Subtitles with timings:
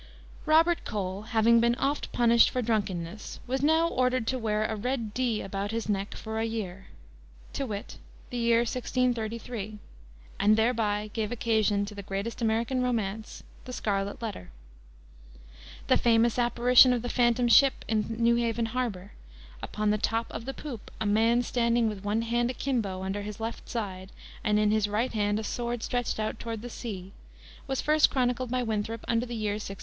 [0.47, 5.13] "Robert Cole, having been oft punished for drunkenness, was now ordered to wear a red
[5.13, 6.87] D about his neck for a year"
[7.53, 7.99] to wit,
[8.31, 9.77] the year 1633,
[10.39, 14.49] and thereby gave occasion to the greatest American romance, The Scarlet Letter.
[15.85, 19.11] The famous apparition of the phantom ship in New Haven harbor,
[19.61, 23.39] "upon the top of the poop a man standing with one hand akimbo under his
[23.39, 24.11] left side,
[24.43, 27.11] and in his right hand a sword stretched out toward the sea,"
[27.67, 29.79] was first chronicled by Winthrop under the year 1648.